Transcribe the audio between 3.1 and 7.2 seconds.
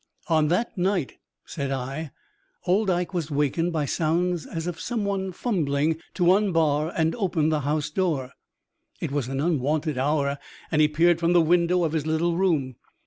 was wakened by sounds as of someone fumbling to unbar and